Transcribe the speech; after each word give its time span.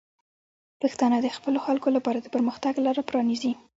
پښتانه 0.81 1.17
د 1.21 1.27
خپلو 1.37 1.59
خلکو 1.65 1.87
لپاره 1.97 2.19
د 2.21 2.27
پرمختګ 2.35 2.73
لاره 2.85 3.01
پرانیزي. 3.09 3.51